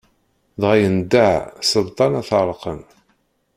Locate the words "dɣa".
0.61-0.75